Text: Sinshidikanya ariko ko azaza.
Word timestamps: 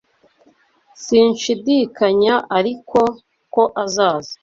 Sinshidikanya 1.03 2.35
ariko 2.57 2.99
ko 3.53 3.63
azaza. 3.83 4.33